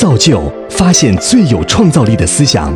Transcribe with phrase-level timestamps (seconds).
[0.00, 2.72] 造就发现最有创造力的思想。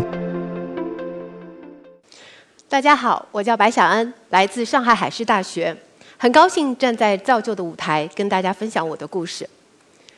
[2.69, 5.77] 大家好，我叫白小安，来自上海海事大学，
[6.17, 9.49] 很高兴站在造就的舞台跟大家分享我的故事。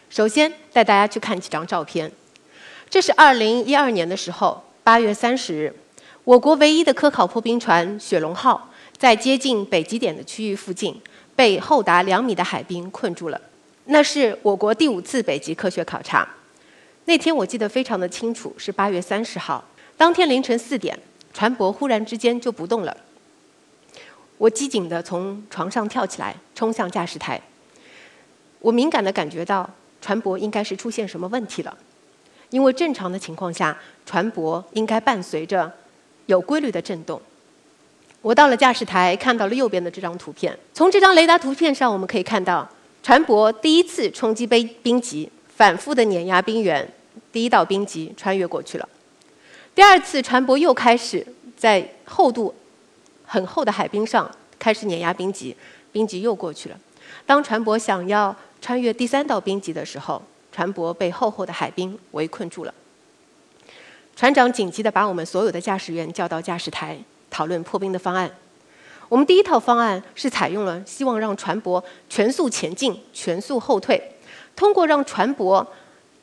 [0.09, 2.11] 首先带大家去看几张照片，
[2.88, 5.75] 这是二零一二年的时候，八月三十日，
[6.25, 10.99] 我国唯一的科考破冰船“雪龙号”在接近北极点的区域附近，
[11.37, 13.39] 被厚达两米的海冰困住了。
[13.85, 16.27] 那是我国第五次北极科学考察。
[17.07, 19.62] 那天我记得非常的清楚，是八月三十号。
[19.97, 20.99] 当天凌晨四点，
[21.33, 22.97] 船舶忽然之间就不动了。
[24.39, 27.41] 我机警地从床上跳起来，冲向驾驶台。
[28.61, 29.69] 我敏感地感觉到
[30.01, 31.77] 船舶应该是出现什么问题了，
[32.51, 35.71] 因为正常的情况下，船舶应该伴随着
[36.27, 37.21] 有规律的震动。
[38.23, 40.59] 我到了驾驶台，看到了右边的这张图片。
[40.73, 42.67] 从这张雷达图片上，我们可以看到。
[43.03, 46.87] 船舶第一次冲击冰冰极，反复的碾压冰原，
[47.33, 48.89] 第一道冰极穿越过去了。
[49.75, 52.55] 第二次，船舶又开始在厚度
[53.25, 55.56] 很厚的海冰上开始碾压冰极，
[55.93, 56.78] 冰极又过去了。
[57.27, 62.75] 当船舶想要穿越第三道冰极的时候，船舶被厚厚的海冰围困住了。
[64.17, 66.98] 船长紧急地把我们所有的驾驶员叫到驾驶台，
[67.31, 68.31] 讨论破冰的方案。
[69.09, 74.00] 我们第一套方案是采用了希望让船舶全速前进、全速后退，
[74.56, 75.66] 通过让船舶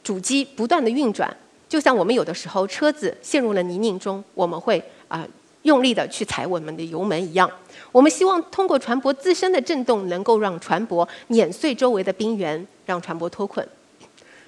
[0.04, 1.36] 主机不断的运转，
[1.68, 5.28] 就像我们有的时候车子陷入了泥泞中，我们会啊
[5.64, 7.50] 用力的去踩我们的油门一样。
[7.92, 13.68] 我们希望通过船舶自身的震动，能够让船舶碾碎周围的冰原，让船舶脱困。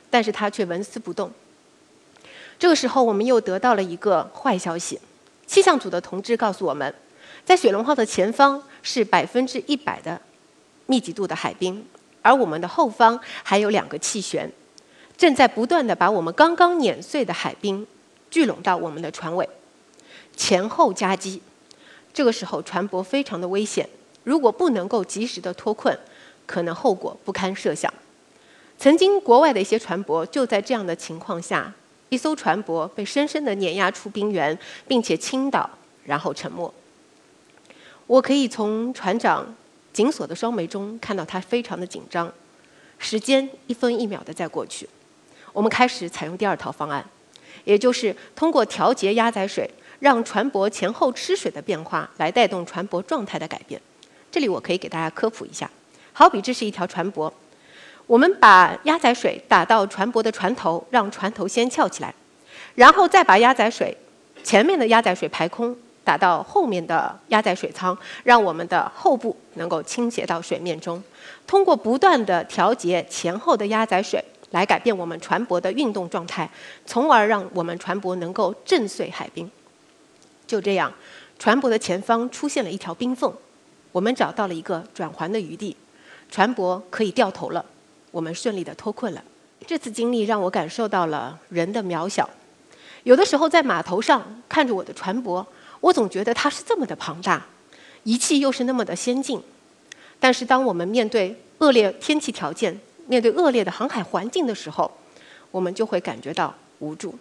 [0.10, 1.32] 但是它却纹丝不动。
[2.58, 5.00] 这个时候，我们又得到了一个坏消息，
[5.46, 6.94] 气象组的同志告诉我们。
[7.44, 10.22] 在雪龙号的前方是百分之一百的
[10.86, 11.86] 密集度的海冰，
[12.24, 14.50] 而我们的后方还有两个气旋，
[15.16, 17.86] 正在不断的把我们刚刚碾碎的海冰
[18.32, 19.48] 聚拢到我们的船尾，
[20.36, 21.42] 前后夹击。
[22.12, 23.88] 这个时候船舶非常的危险，
[24.24, 25.98] 如果不能够及时的脱困，
[26.46, 27.94] 可能后果不堪设想。
[28.78, 31.74] 曾经国外的一些船舶就在这样的情况下，
[32.10, 34.58] 一艘船舶被深深的碾压出冰原，
[34.88, 35.70] 并且倾倒，
[36.06, 36.72] 然后沉没。
[38.06, 39.56] 我可以从船长
[39.94, 42.30] 紧锁的双眉中看到他非常的紧张，
[42.98, 44.90] 时间一分一秒的在过去。
[45.54, 47.06] 我们开始采用第二套方案，
[47.64, 53.80] 也就是通过调节压载水，让船舶前后吃水的变化来带动船舶状态的改变。
[54.32, 55.70] 这里我可以给大家科普一下，
[56.12, 57.32] 好比这是一条船舶，
[58.08, 62.12] 我们把压载水打到船舶的船头，让船头先翘起来，
[62.74, 63.96] 然后再把压载水
[64.44, 65.78] 前面的压载水排空。
[66.04, 71.02] 打到后面的压载水舱，让我们的后部能够倾斜到水面中。
[71.48, 76.50] 通过不断的调节前后的压载水，来改变我们船舶的运动状态，
[76.86, 79.50] 从而让我们船舶能够震碎海冰。
[80.46, 80.92] 就这样，
[81.40, 83.34] 船舶的前方出现了一条冰缝，
[83.94, 85.76] 我们找到了一个转环的余地，
[86.30, 87.66] 船舶可以掉头了。
[88.12, 89.24] 我们顺利的脱困了。
[89.66, 92.30] 这次经历让我感受到了人的渺小。
[93.04, 95.46] 有的时候在码头上看着我的船舶。
[95.84, 97.46] 我总觉得它是这么的庞大，
[98.04, 99.42] 仪器又是那么的先进，
[100.18, 104.90] 但是当我们面对恶劣天气条件、面对恶劣的航海环境的时候，
[105.52, 107.14] 我们就会感觉到无助。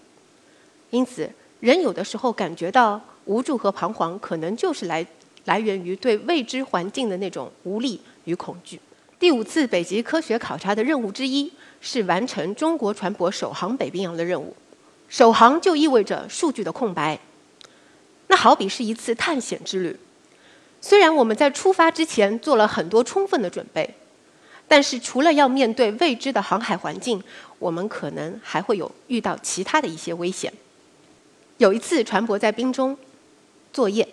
[0.90, 1.28] 因此，
[1.58, 5.04] 人有的时候感觉到无助和彷徨，可能就是来
[5.46, 8.80] 来源于对未知环境的那种无力与恐惧。
[9.18, 14.54] 第五次北极科学考察的任务之一是完成中国船舶首航北冰洋的任务。
[15.08, 17.18] 首航就意味着数据的空白。
[18.32, 19.94] 那好比是一次探险之旅，
[20.80, 23.94] 虽然我们在出发之前做了很多充分的准备，
[24.66, 27.22] 但是除了要面对未知的航海环境，
[27.58, 30.50] 我们可能还会有遇到其他的一些危险。
[31.58, 32.96] 有一次船舶在冰中
[33.70, 34.08] 作业，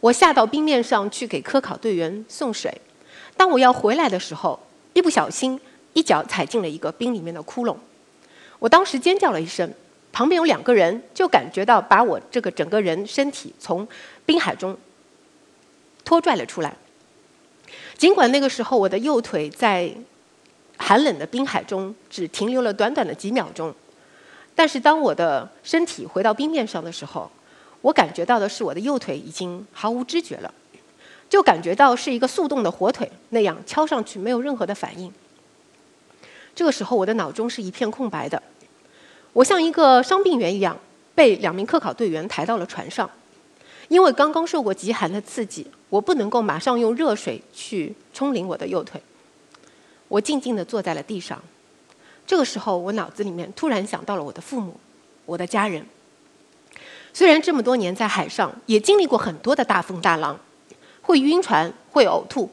[0.00, 2.76] 我下到冰面上去给科考队员送水，
[3.36, 4.58] 当我要回来的时候，
[4.94, 5.60] 一不小心
[5.92, 7.76] 一脚踩进了一个冰里面的窟窿，
[8.58, 9.72] 我当时尖叫了一声。
[10.18, 13.86] 旁边有两个人，就感觉到把我这个整个人身体从
[14.26, 14.76] 冰海中
[16.04, 16.76] 拖拽了出来。
[17.96, 19.94] 尽管那个时候我的右腿在
[20.76, 23.72] 寒冷的冰海中只停留了短短的几秒钟，
[24.56, 27.30] 但是当我的身体回到冰面上的时候，
[27.82, 30.52] 我感觉到的是我的右腿已经毫无知觉了，
[31.30, 35.12] 就感觉到是一个速冻的火腿那样敲上去没有任何的反应。
[36.56, 38.42] 这个时候我的脑中是一片空白的。
[39.32, 40.76] 我像一个伤病员一样，
[41.14, 43.08] 被两名科考队员抬到了船上。
[43.88, 49.00] 因为刚刚受过极寒的刺激，我不能够马上用热水去冲淋我的右腿。
[50.08, 51.42] 我静静地坐在了地上，
[52.26, 54.78] 这个时候，我脑子里面突然想到了我的父母，
[55.24, 55.86] 我的家人。
[57.14, 60.38] 虽然这么多年在海上也经历过很多的大风大浪，
[61.00, 62.50] 会晕船，会呕吐，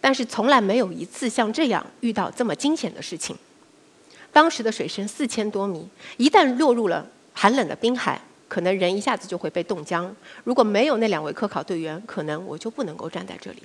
[0.00, 3.36] 但是从来没有一次像这样遇到这么惊险的事情。
[4.36, 5.88] 当时的水深四千多米，
[6.18, 10.14] 一旦落入了寒冷的冰海，可能人一下子就会被冻僵。
[10.44, 13.62] 如果没有那两位科考队员，可能我就不能够站在这里。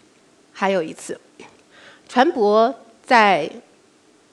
[0.54, 1.20] 还有一次，
[2.08, 2.74] 船舶
[3.06, 3.52] 在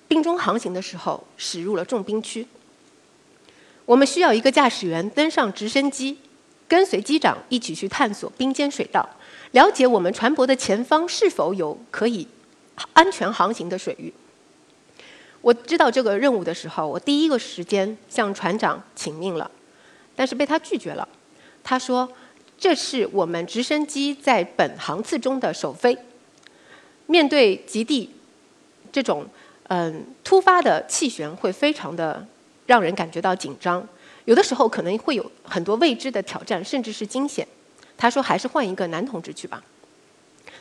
[0.06, 2.46] 冰中航行的时候驶入了重冰区，
[3.84, 6.18] 我们需要一个驾驶员登上直升机，
[6.68, 9.04] 跟随机长一起去探索冰间水道，
[9.50, 12.28] 了解我们船舶的前方是否有可以
[12.92, 14.14] 安全航行的水域。
[15.48, 19.50] 我知道这个任务的时候，我第一个时间向船长请命了，
[20.14, 21.08] 但是被他拒绝了。
[21.64, 22.06] 他说
[22.60, 25.96] ：“这是我们直升机在本航次中的首飞。”
[27.08, 28.10] 面对极地
[28.92, 29.26] 这种
[29.68, 32.26] 嗯突发的气旋，会非常的
[32.66, 33.88] 让人感觉到紧张。
[34.26, 37.48] 有的时候可能会有很多未知的挑战，甚至是惊险。
[37.96, 39.64] 他说：“还是换一个男同志去吧。”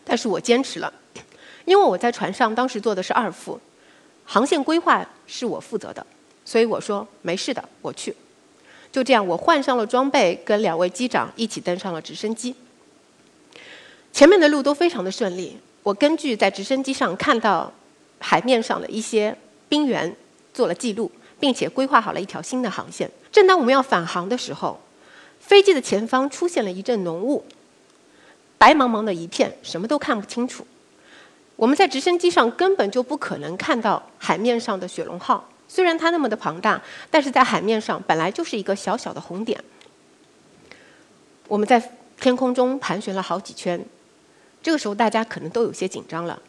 [0.05, 0.93] 但是我坚持了，
[1.65, 3.59] 因为我在船上当时坐的是二副，
[4.29, 6.05] 航线规划是我负责的，
[6.43, 8.13] 所以我说没事的，我去。
[8.91, 12.53] 就这样，我换上了装备，跟两位机长一起登上了直升机。
[14.11, 15.57] 前面的路都非常的顺利。
[15.81, 17.71] 我根据在直升机上看到
[18.19, 19.33] 海面上的一些
[19.69, 20.13] 冰原
[20.53, 21.09] 做了记录，
[21.39, 23.09] 并且规划好了一条新的航线。
[23.31, 24.77] 正当我们要返航的时候，
[25.39, 27.45] 飞机的前方出现了一阵浓雾，
[28.57, 30.67] 白茫茫的一片，什么都看不清楚。
[31.57, 36.81] 我们在直升机上根本就不可能看到海面上的雪龙号，虽然它那么的庞大，
[37.11, 39.61] 但是在海面上本来就是一个小小的红点。
[41.47, 43.83] 我们在天空中盘旋了好几圈。
[44.61, 46.39] 这个时候，大家可能都有些紧张了。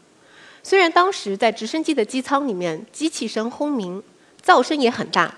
[0.63, 4.03] 虽然当时在直升机的机舱里面，机器声轰鸣，
[4.45, 5.35] 噪声也很大，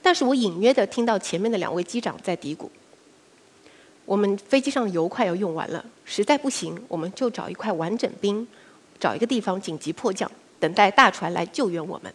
[0.00, 2.68] 但是我隐约的听到前面的两位机长在嘀咕
[4.06, 8.46] ：“我们飞机上的油快要用完了，实在不行，我们就找一块完整冰，
[9.00, 10.30] 找一个地方紧急迫降，
[10.60, 12.14] 等待大船来救援我们。”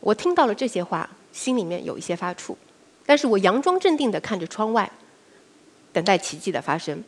[0.00, 2.56] 我听到了这些话，心里面有一些发怵，
[3.04, 4.90] 但是我佯装镇定的看着窗外，
[5.92, 7.04] 等待奇迹的发生。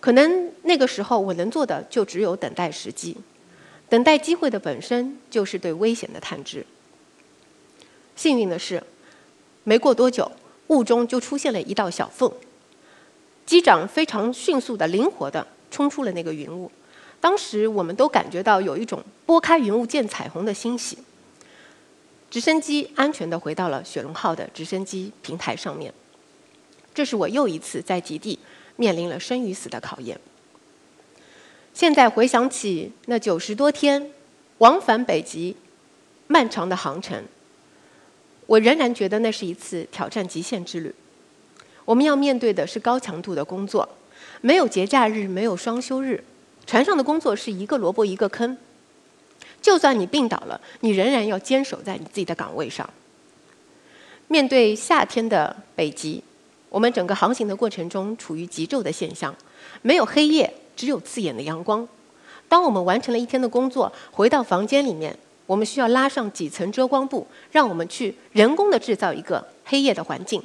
[0.00, 3.16] 可能那个时候我能做的就只有等待时机，
[3.88, 6.64] 等待机会的本身就是对危险的探知。
[8.16, 8.82] 幸运的是，
[9.64, 10.30] 没过多久，
[10.68, 12.32] 雾中就出现了一道小缝，
[13.44, 16.70] 机长非常迅速的、灵活的冲出了那个云雾。
[17.20, 20.98] 当时我们都感觉到有一种拨开云雾见彩虹的欣喜。
[22.30, 25.92] 直升机安全的回到了雪龙号的直升机平台上面。
[26.94, 28.38] 这是我又一次在极地。
[28.80, 30.20] 面临了生与死的考验。
[31.74, 34.12] 现在回想起那九十多天
[34.58, 35.56] 往返北极
[36.28, 37.24] 漫长的航程，
[38.46, 40.94] 我仍然觉得那是一次挑战极限之旅。
[41.84, 43.88] 我们要面对的是高强度的工作，
[44.40, 46.22] 没有节假日，没有双休日，
[46.66, 48.56] 船上的工作是一个萝卜一个坑。
[49.60, 52.88] 就算你病倒了，你仍然要坚守在你自己的岗位上。
[54.28, 56.22] 面对夏天的北极。
[56.70, 59.34] 我们整个航行的过程中处于极昼的现象，
[59.80, 61.88] 没有黑夜，只有刺眼的阳光。
[62.46, 70.42] 当我们完成了一天的工作，回到房间里面，我们需要拉上几层遮光布，让我们去人工的制造一个黑夜的环境，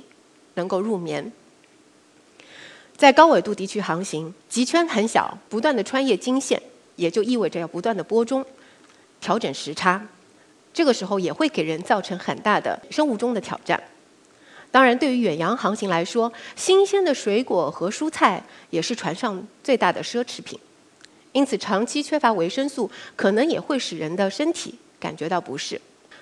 [0.53, 1.29] 能够入眠。
[3.03, 6.57] 在高纬度地区航行，极圈很小，不断的穿越经线，
[6.95, 8.45] 也就意味着要不断的播钟，
[9.19, 10.01] 调整时差。
[10.73, 13.83] 这个时候也会给人造成很大的生物钟的挑战。
[14.71, 20.57] 当然，对于远洋航行来说，新鲜的水果和蔬菜也是船上最大的奢侈品。
[21.33, 25.81] 因此，长期缺乏维生素，可能也会使人的身体感觉到不适。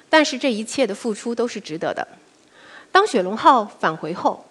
[0.09, 2.07] 但是，这一切的付出都是值得的。
[2.91, 4.43] 当雪龙号返回后，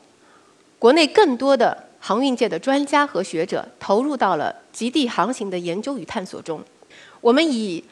[0.78, 6.60] 国内更多的航运界的专家和学者投入到了极地航行的研究与探索中。
[7.20, 7.84] 我们以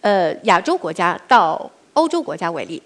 [0.00, 2.82] 呃亚洲国家到欧洲国家为例。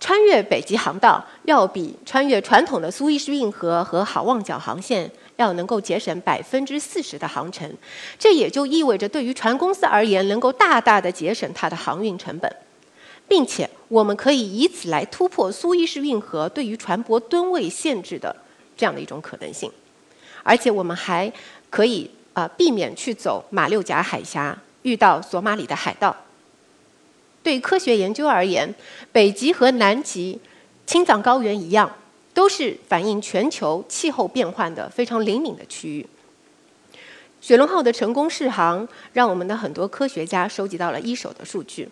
[0.00, 7.68] 穿越北极航道要比穿越传统的苏伊士运河和好望角航线要能够节省百分之四十的航程，
[8.16, 12.48] 这也就意味着对于船公司而言，能够大大的节省它的航运成本，
[13.26, 18.36] 并且我们可以以此来突破苏伊士运河对于船舶吨位限制的
[18.78, 19.70] 这样的一种可能性，
[20.44, 21.30] 而且我们还
[21.68, 26.16] 可以啊避免去走马六甲海峡，遇到索马里的海盗。
[27.42, 28.72] 对科学研究而言，
[29.10, 30.40] 北极和南极、
[30.86, 31.90] 青藏高原一样，
[32.32, 36.06] 都是反映全球气候变换的非常灵敏的区域。
[37.40, 41.88] 雪龙号的成功试航，让我们的很多科学家收集到了一手的数据。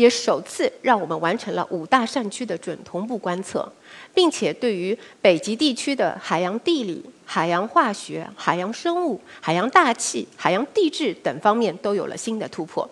[0.00, 3.70] 也首次让我们完成了五大扇区的准同步观测，
[4.14, 12.88] 并且对于北极地区的海洋地理、海洋化学、海洋生物、海洋大气、海洋地质等方面都有了新的突破。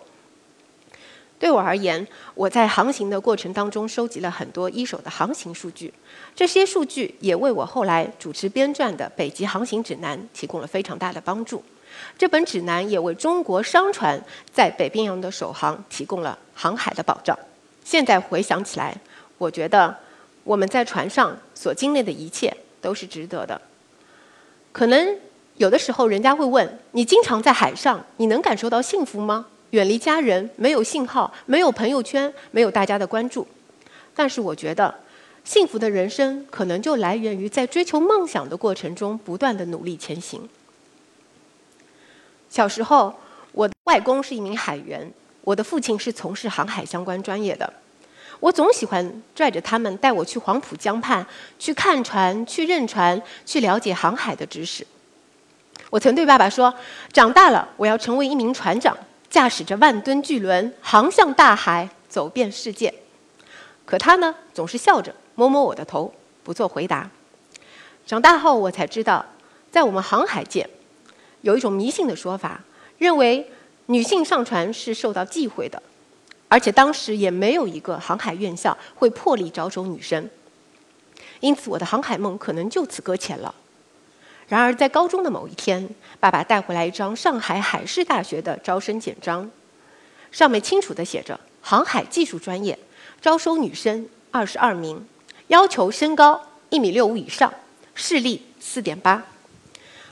[1.39, 5.91] 对我而言，我在航行的过程当中收集了很多一手的航行数据，
[6.35, 11.63] 这些数据也为我后来主持编撰的《北极航行指南》提供了非常大的帮助。
[12.17, 17.37] 这本指南也为中国商船在北冰洋的首航提供了航海的保障。
[17.83, 18.95] 现在回想起来，
[19.37, 19.95] 我觉得
[20.43, 23.59] 我们在船上所经历的一切都是值得的。
[24.71, 25.17] 可能
[25.57, 29.47] 有的时候人家会问：你经常在海上，你能感受到幸福吗？
[29.71, 33.47] 远离家人，没有信号，没有朋友圈，没有大家的关注。
[34.15, 34.93] 但是我觉得，
[35.43, 40.47] 幸福的人生可能就来源于在追求梦想的过程中不断的努力前行。
[42.49, 43.13] 小时候，
[43.51, 47.71] 我的外公是一名海员，我的父亲是从事航海相关专业的。
[48.39, 51.25] 我总喜欢拽着他们带我去黄浦江畔，
[51.59, 54.85] 去看船，去认船，去了解航海的知识。
[55.89, 56.73] 我曾对爸爸说
[57.11, 58.97] ：“长大了，我要成为一名船长。”
[59.29, 62.91] 驾驶着万吨巨轮，航向大海，走遍世界。
[63.85, 66.11] 可他呢，总是笑着摸摸我的头，
[66.43, 67.07] 不做回答。
[68.07, 69.23] 长大后，我才知道，
[69.69, 70.67] 在我们航海界，
[71.41, 72.61] 有一种迷信的说法，
[72.97, 73.49] 认为
[73.87, 75.81] 女性上船是受到忌讳的，
[76.47, 80.29] 而且当时也没有一个航海院校会破例招收女生。
[81.39, 83.55] 因此，我的航海梦可能就此搁浅了。
[84.47, 85.87] 然而，在高中的某一天，
[86.19, 89.49] 爸爸带回来一张上海海事大学的招生简章，
[90.31, 92.77] 上面清楚地写着：“航海技术专业
[93.21, 95.07] 招收女生二十二名，
[95.47, 97.53] 要求身高一米六五以上，
[97.95, 99.23] 视力四点八。”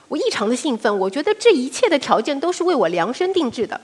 [0.07, 3.79] 我异常的兴奋，我觉得这一切的条件都是为我量身定制的。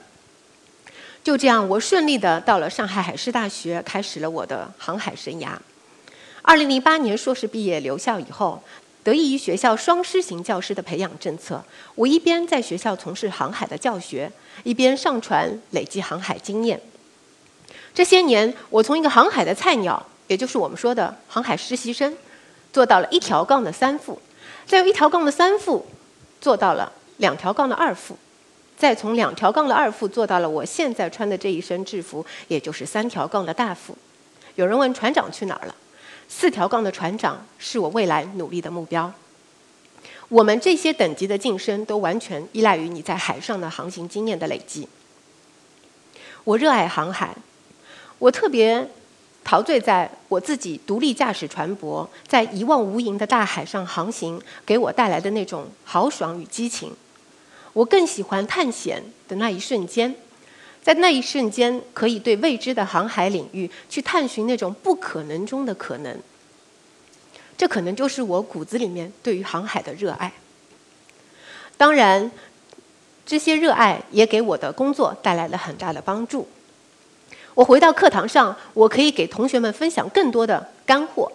[1.22, 5.48] 就这样，我顺利的到了上海海事大学，开始了我的航海生涯。
[6.42, 8.62] 二零零八年硕士毕业留校以后。
[9.02, 11.62] 得益于学校双师型教师的培养政策，
[11.94, 16.80] 我一边在学校从事航海的教学，一边上船累积航海经验。
[17.92, 22.16] 这些年，我从一个航海的菜鸟，也就是我们说的航海实习生，
[22.72, 24.18] 做到了一条杠的三副，
[24.66, 25.84] 再由一条杠的三副
[26.44, 28.14] 做到了两条杠的二副，
[28.76, 33.96] 再从两条杠的二副做到了我现在穿的这一身制服，也就是三条杠的大副。
[34.56, 35.74] 有人问船长去哪儿了？
[36.28, 39.10] 四条杠的船长是我未来努力的目标。
[40.28, 44.86] 我们这些等级的晋升都完全依赖于你在海上的航行经验的累积。
[46.44, 47.34] 我热爱航海，
[48.18, 48.86] 我特别
[49.54, 56.92] 陶醉在我自己独立驾驶船舶，在一望无垠的大海上航行给我带来的那种豪爽与激情。
[57.72, 60.12] 我更喜欢探险的那一瞬间。
[60.82, 66.18] 在那一瞬间，可以对未知的航海领域去探寻那种不可能中的可能。
[67.56, 70.32] 这可能就是我骨子里面对于航海的热爱。
[71.76, 72.28] 当然，
[73.24, 76.48] 这些热爱也给我的工作带来了很大的帮助。
[77.54, 81.30] 我回到课堂上，我可以给同学们分享更多的干货。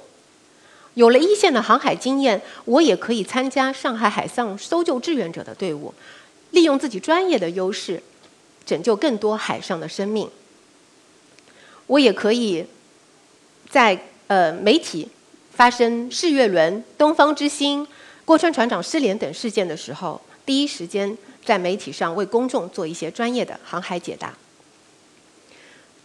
[0.95, 5.93] 有了一线的航海经验，我也可以参加上海海上搜救志愿者的队伍，
[6.51, 8.01] 利用自己专业的优势。
[8.65, 10.29] 拯救更多海上的生命。
[11.87, 12.63] 我也可以
[13.67, 15.09] 在呃媒体
[15.51, 17.87] 发生世月轮、东方之星、
[18.25, 24.37] 郭川船长失联等事件的时候，第一时间在媒体上为公众做一些专业的航海解答。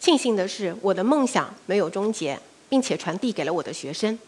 [0.05, 4.19] 庆幸的是，我的梦想没有终结，并且传递给了我的学生。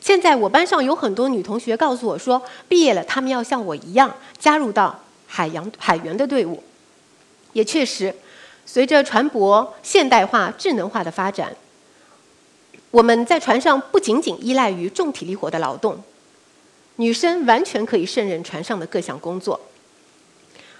[0.00, 6.62] 现在我班上有很多女同学告诉我说，毕业了，她们要像我一样加入到海洋海员的队伍。
[7.52, 8.14] 也确实，
[8.64, 11.54] 随着船舶现代化、智能化的发展，
[12.90, 16.02] 我们在船上不仅仅依赖于重体力活的劳动，
[16.96, 19.60] 女生完全可以胜任船上的各项工作。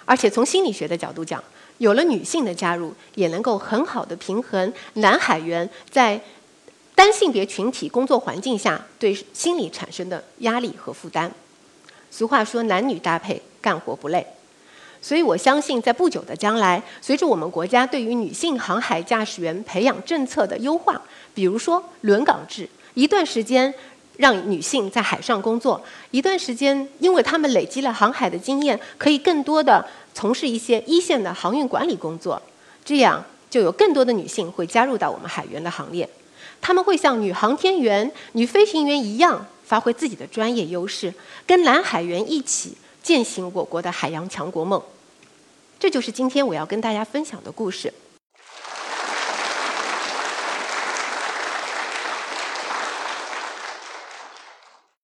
[0.06, 1.44] 而且从心理学的角度讲，
[1.82, 6.20] 有了女性的加入，也能够很好的平衡男海员在
[6.94, 11.28] 单性别群体工作环境下对心理产生的压力和负担。
[12.08, 14.24] 俗话说，男女搭配，干活不累。
[15.00, 21.02] 所以我相信，在不久的将来，随着我们国家对于女性航海驾驶员培养政策的优化，
[21.34, 23.74] 比如说轮岗制，一段时间
[24.16, 32.40] 让女性在海上工作，一段时间因为她们累积了航海的经验，可以更多的从事一些一线的航运管理工作，
[32.84, 36.08] 这样就有更多的女性会加入到我们海员的行列，
[36.60, 41.12] 她们会像女航天员、女飞行员一样，发挥自己的专业优势，
[41.46, 42.76] 跟男海员一起。
[43.02, 44.80] 践行我国的海洋强国梦，
[45.80, 47.92] 这就是今天我要跟大家分享的故事。